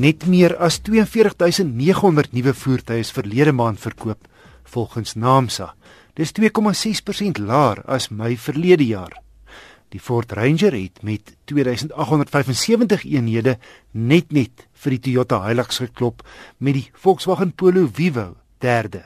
Net 0.00 0.24
meer 0.24 0.54
as 0.56 0.78
42900 0.80 2.32
nuwe 2.32 2.54
voertuie 2.56 3.02
is 3.02 3.10
verlede 3.12 3.52
maand 3.52 3.80
verkoop 3.82 4.28
volgens 4.72 5.12
Naamsa. 5.14 5.74
Dis 6.16 6.32
2,6% 6.38 7.40
laer 7.44 7.82
as 7.84 8.08
Mei 8.08 8.38
verlede 8.40 8.86
jaar. 8.86 9.18
Die 9.92 10.00
Ford 10.00 10.32
Ranger 10.32 10.72
het 10.72 11.02
met 11.02 11.34
2875 11.44 13.04
eenhede 13.04 13.58
net 13.92 14.32
net 14.32 14.64
vir 14.72 14.96
die 14.96 15.00
Toyota 15.04 15.42
Hilux 15.44 15.82
geklop 15.82 16.24
met 16.58 16.78
die 16.78 16.86
Volkswagen 16.94 17.52
Polo 17.52 17.84
Vivo 17.92 18.38
derde. 18.64 19.02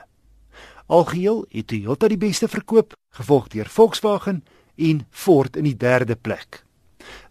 Algeheel 0.86 1.42
het 1.50 1.72
Toyota 1.72 2.12
die 2.12 2.20
beste 2.20 2.46
verkoop, 2.46 2.94
gevolg 3.18 3.50
deur 3.50 3.66
Volkswagen 3.66 4.44
en 4.76 5.02
Ford 5.10 5.56
in 5.56 5.66
die 5.66 5.76
derde 5.76 6.14
plek. 6.14 6.62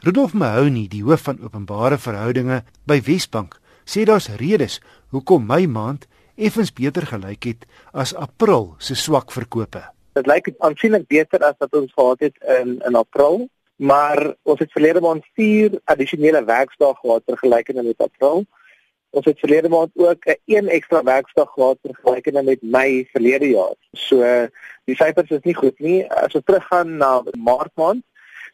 Rudolf 0.04 0.34
Mahoney, 0.34 0.90
die 0.92 1.00
hoof 1.00 1.22
van 1.30 1.38
openbare 1.40 1.96
verhoudinge 1.96 2.57
by 2.92 2.98
Wesbank, 3.06 3.54
sê 3.88 4.02
daar's 4.04 4.25
redes 4.36 4.82
hoekom 5.16 5.46
my 5.48 5.61
maand 5.64 6.10
effens 6.36 6.74
beter 6.75 7.07
gelyk 7.07 7.48
het 7.48 7.64
as 7.96 8.11
April 8.11 8.74
se 8.84 8.97
swak 9.00 9.32
verkope. 9.32 9.80
Dit 10.20 10.28
lyk 10.28 10.52
aansienlik 10.60 11.08
beter 11.08 11.47
as 11.47 11.56
wat 11.64 11.80
ons 11.80 11.96
gehad 11.96 12.28
het 12.28 12.36
in 12.58 12.75
in 12.84 13.00
April, 13.00 13.47
maar 13.80 14.20
ons 14.44 14.60
het 14.60 14.75
verlede 14.75 15.00
maand 15.08 15.24
4 15.39 15.80
addisionele 15.96 16.44
werksdae 16.52 17.00
gehad 17.00 17.24
vergelykende 17.32 17.88
met 17.88 18.04
April. 18.10 18.44
Ons 19.16 19.32
het 19.32 19.39
verlede 19.39 19.72
maand 19.72 19.96
ook 19.96 20.28
'n 20.28 20.39
een 20.52 20.68
ekstra 20.68 21.04
werksdag 21.04 21.47
gehad 21.56 21.80
vergelykende 21.80 22.44
met 22.44 22.61
Mei 22.61 23.08
verlede 23.16 23.56
jaar. 23.56 23.80
So 23.94 24.20
die 24.83 25.00
syfers 25.00 25.32
is 25.32 25.47
nie 25.47 25.56
goed 25.56 25.80
nie. 25.80 26.04
As 26.11 26.36
ons 26.36 26.44
teruggaan 26.44 26.97
na 26.97 27.24
Maart 27.39 27.72
maand, 27.75 28.04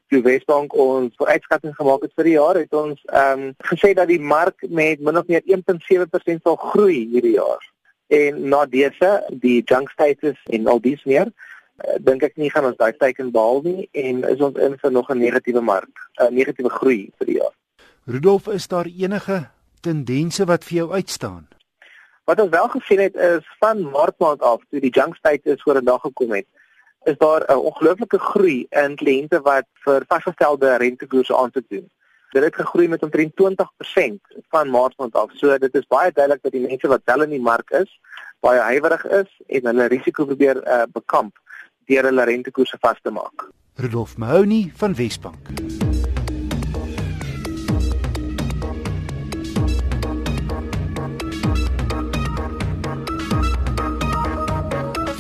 toe 0.10 0.22
Wesbank 0.26 0.74
ons 0.74 1.14
vooruitskatting 1.18 1.76
gemaak 1.78 2.06
het 2.06 2.14
vir 2.18 2.30
die 2.30 2.36
jaar, 2.38 2.58
het 2.58 2.74
ons 2.74 3.02
ehm 3.10 3.44
um, 3.50 3.52
gesê 3.72 3.94
dat 3.98 4.10
die 4.10 4.22
mark 4.22 4.66
met 4.70 5.04
min 5.06 5.18
of 5.18 5.28
meer 5.28 5.44
1.7% 5.46 6.42
sal 6.44 6.58
groei 6.72 7.06
hierdie 7.14 7.36
jaar. 7.38 7.62
En 8.10 8.42
na 8.50 8.64
dese, 8.66 9.12
die 9.30 9.62
junk 9.62 9.92
status 9.94 10.40
en 10.50 10.68
al 10.68 10.82
dies 10.82 11.04
meer, 11.06 11.30
uh, 11.30 11.98
dink 12.02 12.26
ek 12.26 12.38
nie 12.42 12.50
gaan 12.50 12.66
ons 12.72 12.80
daai 12.80 12.98
teiken 12.98 13.32
behaal 13.36 13.62
nie 13.68 13.90
en 13.94 14.26
is 14.32 14.42
ons 14.42 14.58
in 14.58 14.78
vir 14.82 14.92
nog 14.92 15.10
'n 15.10 15.22
negatiewe 15.22 15.62
mark, 15.62 16.10
'n 16.18 16.34
negatiewe 16.34 16.70
groei 16.70 17.12
vir 17.18 17.26
die 17.26 17.38
jaar. 17.38 17.56
Rudolf, 18.06 18.48
is 18.48 18.68
daar 18.68 18.86
enige 18.86 19.50
tendense 19.82 20.46
wat 20.46 20.64
vir 20.64 20.78
jou 20.78 20.92
uitstaan? 20.92 21.48
Wat 22.26 22.40
ons 22.42 22.50
wel 22.50 22.68
gesien 22.68 23.00
het 23.00 23.16
is 23.16 23.46
van 23.60 23.82
Maart 23.82 24.20
maand 24.20 24.42
af 24.42 24.62
toe 24.70 24.80
die 24.80 24.94
junk 24.94 25.16
status 25.16 25.62
voor 25.62 25.78
'n 25.78 25.86
dag 25.86 26.02
gekom 26.02 26.32
het, 26.32 26.46
is 27.12 27.18
daar 27.18 27.44
'n 27.48 27.66
ongelooflike 27.70 28.20
groei 28.20 28.66
in 28.70 28.96
kliënte 28.96 29.42
wat 29.42 29.68
vir 29.86 30.04
vasgestelde 30.08 30.76
rentekoerse 30.76 31.38
aan 31.38 31.52
te 31.52 31.64
doen. 31.68 31.90
Dit 32.30 32.44
het 32.44 32.56
gegroei 32.56 32.88
met 32.88 33.04
omtrent 33.04 33.36
20% 33.36 34.22
van 34.50 34.70
Maart 34.70 34.98
maand 34.98 35.14
af. 35.14 35.32
So 35.34 35.58
dit 35.58 35.76
is 35.76 35.88
baie 35.88 36.12
duidelik 36.12 36.42
dat 36.42 36.52
die 36.52 36.68
mense 36.68 36.88
wat 36.88 37.02
wel 37.06 37.22
in 37.22 37.30
die 37.30 37.42
mark 37.42 37.70
is, 37.70 38.00
baie 38.40 38.60
huiwerig 38.60 39.06
is 39.06 39.42
en 39.48 39.66
hulle 39.66 39.88
risiko 39.88 40.26
probeer 40.26 40.68
uh, 40.68 40.84
bekamp 40.92 41.40
deur 41.86 42.04
hulle 42.04 42.24
rentekoerse 42.24 42.78
vas 42.80 43.00
te 43.02 43.12
maak. 43.12 43.50
Rudolf 43.76 44.18
Mahoney 44.18 44.72
van 44.76 44.96
Wesbank. 44.96 45.89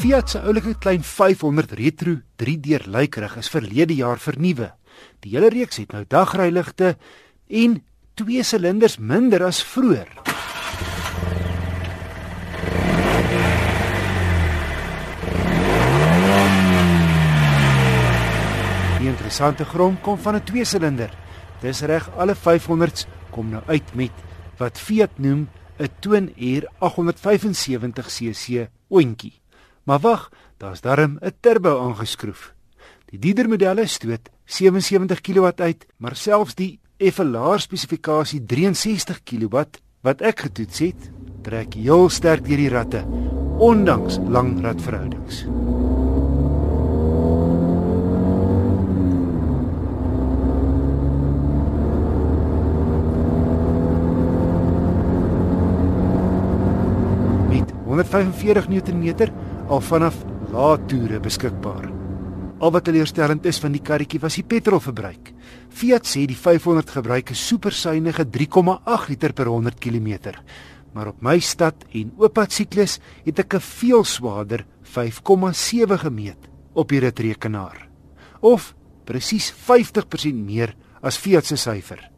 Fiat 0.10 0.32
se 0.32 0.40
oulike 0.42 0.72
klein 0.82 1.04
500 1.06 1.76
Retro 1.78 2.16
3-deur 2.42 2.88
lykrig 2.90 3.36
is 3.38 3.50
verlede 3.54 3.94
jaar 3.94 4.18
vernuwe. 4.18 4.72
Die 5.22 5.36
hele 5.36 5.52
reeks 5.54 5.78
het 5.78 5.92
nou 5.94 6.00
dagryligte 6.10 6.96
en 7.62 7.76
twee 8.18 8.42
silinders 8.42 8.96
minder 8.98 9.44
as 9.46 9.60
vroeër. 9.62 10.10
Die 18.96 19.12
interessante 19.12 19.68
grom 19.75 20.00
kom 20.02 20.18
van 20.18 20.40
'n 20.42 20.44
twee-silinder. 20.50 21.14
Dis 21.62 21.81
reg 21.86 22.09
alle 22.18 22.34
500s 22.34 23.06
kom 23.30 23.52
nou 23.53 23.62
uit 23.68 23.94
met 23.94 24.16
wat 24.58 24.80
Fiat 24.80 25.19
noem 25.19 25.50
'n 25.78 25.90
Twin 26.00 26.34
Air 26.34 26.66
875 26.80 28.08
cc 28.09 28.69
oontjie. 28.90 29.38
Maar 29.89 30.00
wag, 30.00 30.29
daar's 30.57 30.81
darm 30.81 31.17
'n 31.22 31.33
turbo 31.39 31.79
aangeskroef. 31.81 32.53
Die 33.05 33.19
dieder 33.19 33.50
modelle 33.50 33.88
stoot 33.88 34.29
77 34.45 35.22
kW 35.22 35.45
uit, 35.55 35.85
maar 35.97 36.16
selfs 36.16 36.55
die 36.55 36.79
effe 36.97 37.25
laer 37.25 37.59
spesifikasie 37.59 38.45
63 38.45 39.23
kW 39.23 39.63
wat 40.01 40.22
ek 40.22 40.39
getoets 40.39 40.79
het, 40.79 41.09
trek 41.41 41.73
heel 41.73 42.09
sterk 42.09 42.45
deur 42.45 42.57
die 42.57 42.69
ratte 42.69 43.03
ondanks 43.57 44.19
lang 44.27 44.61
radverhoudings. 44.61 45.45
Met 57.50 57.73
145 57.85 58.67
Nm 58.67 59.31
al 59.69 59.81
vanaf 59.85 60.16
lae 60.50 60.78
toere 60.90 61.19
beskikbaar. 61.22 61.85
Al 62.59 62.72
wat 62.74 62.88
teleurstellend 62.88 63.46
is 63.47 63.59
van 63.62 63.75
die 63.75 63.84
karretjie 63.85 64.19
was 64.19 64.40
die 64.40 64.44
petrolverbruik. 64.50 65.30
Fiat 65.69 66.09
sê 66.09 66.25
die 66.28 66.38
500 66.38 66.90
gebruik 66.90 67.30
'n 67.31 67.35
supersuiwige 67.35 68.25
3,8 68.25 69.09
liter 69.09 69.34
per 69.34 69.46
100 69.46 69.80
km. 69.80 70.41
Maar 70.94 71.07
op 71.07 71.22
my 71.22 71.40
stad 71.40 71.75
en 71.94 72.12
ooppad 72.18 72.52
siklus 72.52 73.00
het 73.25 73.40
ek 73.40 73.53
'n 73.53 73.59
veel 73.59 74.03
swaarder 74.03 74.66
5,7 74.81 75.97
gemeet 76.00 76.50
op 76.74 76.90
die 76.90 77.00
ritrekenaar. 77.00 77.88
Of 78.41 78.75
presies 79.06 79.51
50% 79.51 80.46
meer 80.46 80.75
as 81.01 81.18
Fiat 81.18 81.46
se 81.46 81.56
syfer. 81.56 82.12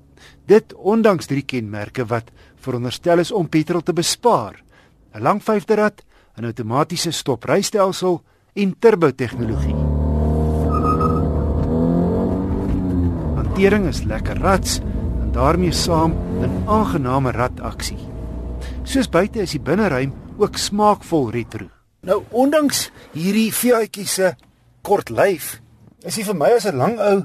Dit 0.47 0.73
ondanks 0.73 1.25
drie 1.25 1.43
kenmerke 1.43 2.05
wat 2.05 2.31
veronderstel 2.55 3.19
is 3.19 3.31
om 3.31 3.49
petrol 3.49 3.81
te 3.81 3.93
bespaar. 3.93 4.63
'n 5.13 5.21
Lang 5.21 5.43
vyfde 5.43 5.75
rad, 5.75 6.01
'n 6.41 6.49
outomatiese 6.49 7.11
stoprystelsel 7.13 8.21
en 8.53 8.73
turbo 8.79 9.11
tegnologie. 9.13 9.77
Hantering 13.37 13.85
is 13.87 14.01
lekker 14.09 14.41
rats 14.41 14.79
en 15.21 15.29
daarmee 15.31 15.71
saam 15.71 16.15
'n 16.41 16.63
aangename 16.65 17.31
rataksie. 17.31 17.99
Soos 18.83 19.09
buite 19.09 19.41
is 19.41 19.51
die 19.51 19.61
binneruim 19.61 20.13
ook 20.37 20.57
smaakvol 20.57 21.29
retro. 21.29 21.69
Nou 22.01 22.23
ondanks 22.29 22.89
hierdie 23.13 23.53
Fiatjie 23.53 24.07
se 24.07 24.33
kort 24.81 25.09
lyf, 25.09 25.61
is 26.03 26.15
hy 26.15 26.23
vir 26.23 26.35
my 26.35 26.49
as 26.55 26.65
'n 26.65 26.77
lang 26.77 26.99
ou 26.99 27.23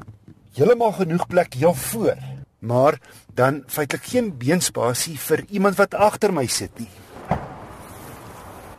heeltemal 0.53 0.93
genoeg 0.93 1.27
plek 1.27 1.55
hier 1.55 1.75
voor. 1.75 2.17
Maar 2.59 3.01
dan 3.35 3.63
feitelik 3.67 4.05
geen 4.05 4.39
beenspasie 4.39 5.19
vir 5.19 5.45
iemand 5.49 5.77
wat 5.77 5.95
agter 5.95 6.33
my 6.33 6.47
sit 6.47 6.79
nie 6.79 6.89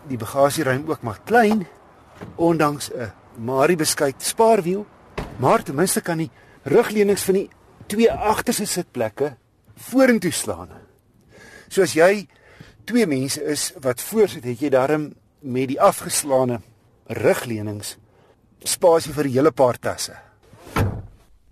die 0.07 0.17
bagasieruim 0.17 0.87
ook 0.87 1.01
maar 1.01 1.19
klein 1.25 1.67
ondanks 2.35 2.89
'n 2.91 3.11
Marie 3.37 3.77
beskuit 3.77 4.23
spaarwiel, 4.23 4.85
maar 5.37 5.63
ten 5.63 5.75
minste 5.75 6.01
kan 6.01 6.17
die 6.17 6.31
rugleunings 6.63 7.23
van 7.23 7.33
die 7.33 7.49
twee 7.87 8.11
agterste 8.11 8.65
sitplekke 8.65 9.35
vorentoe 9.75 10.31
slaan. 10.31 10.69
So 11.67 11.81
as 11.81 11.93
jy 11.93 12.27
twee 12.85 13.05
mense 13.07 13.43
is 13.43 13.73
wat 13.81 14.01
voorsit, 14.01 14.43
het 14.43 14.59
jy 14.59 14.69
daarom 14.69 15.13
met 15.39 15.67
die 15.67 15.81
afgeslaane 15.81 16.61
rugleunings 17.05 17.97
spasie 18.63 19.13
vir 19.13 19.25
'n 19.25 19.31
hele 19.31 19.51
paar 19.51 19.79
tasse. 19.79 20.15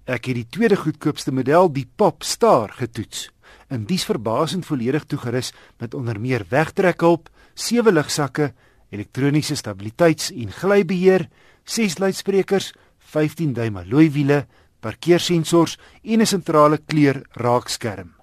Ek 0.05 0.25
het 0.25 0.35
die 0.35 0.47
tweede 0.49 0.75
goedkoopste 0.75 1.31
model, 1.31 1.71
die 1.73 1.89
Pop 1.95 2.23
Star, 2.23 2.69
getoets. 2.69 3.31
En 3.67 3.85
dis 3.85 4.05
verbasend 4.05 4.65
volledig 4.65 5.03
toegerus 5.03 5.53
met 5.77 5.93
onder 5.93 6.19
meer 6.19 6.45
wegtrekhulp, 6.49 7.29
sewe 7.55 7.91
lugsakke, 7.91 8.53
elektroniese 8.91 9.55
stabiliteits- 9.55 10.31
en 10.31 10.51
glybeheer, 10.51 11.29
ses 11.63 11.97
luidsprekers, 11.97 12.73
15 12.99 13.53
duim 13.53 13.77
alloy 13.77 14.11
wiele, 14.11 14.45
parkeersensors 14.79 15.77
en 16.03 16.21
'n 16.21 16.25
sentrale 16.25 16.77
kleur 16.77 17.23
raakskerm. 17.31 18.13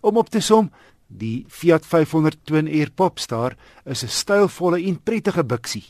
Om 0.00 0.16
op 0.16 0.30
te 0.30 0.40
som, 0.40 0.70
die 1.06 1.44
Fiat 1.48 1.86
500 1.86 2.44
Twin 2.44 2.66
Air 2.66 2.90
Popstar 2.90 3.56
is 3.84 4.02
'n 4.02 4.08
stylvolle 4.08 4.82
en 4.86 5.02
prettige 5.02 5.44
biksie. 5.44 5.84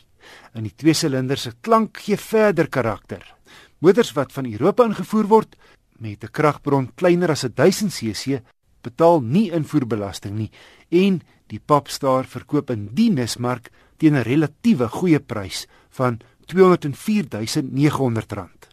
In 0.55 0.63
die 0.63 0.75
twee 0.77 0.95
silinders 0.95 1.43
se 1.43 1.53
klank 1.61 1.99
gee 1.99 2.17
verder 2.17 2.69
karakter. 2.69 3.35
Motors 3.79 4.13
wat 4.13 4.33
van 4.33 4.47
Europa 4.47 4.85
ingevoer 4.85 5.27
word 5.27 5.57
met 5.99 6.25
'n 6.25 6.31
kragbron 6.31 6.93
kleiner 6.95 7.31
as 7.31 7.45
1000 7.55 7.93
cc 7.93 8.43
betaal 8.85 9.23
nie 9.23 9.51
invoerbelasting 9.57 10.37
nie 10.39 10.51
en 10.91 11.23
die 11.53 11.61
Popstar 11.61 12.25
verkoop 12.29 12.71
in 12.75 12.89
die 12.93 13.11
nismark 13.11 13.71
teen 13.99 14.17
'n 14.17 14.25
relatiewe 14.29 14.89
goeie 14.89 15.21
prys 15.21 15.67
van 15.91 16.19
R204900 16.47 18.69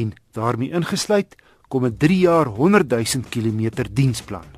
en 0.00 0.12
daarmee 0.32 0.70
ingesluit 0.70 1.36
kom 1.68 1.84
'n 1.86 1.96
3 1.96 2.18
jaar 2.18 2.46
100 2.46 2.90
000 2.90 3.04
km 3.30 3.70
diensplan. 3.92 4.55